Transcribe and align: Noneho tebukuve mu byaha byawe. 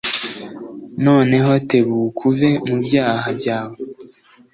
Noneho 1.05 1.51
tebukuve 1.69 2.49
mu 2.67 2.75
byaha 2.85 3.27
byawe. 3.39 3.77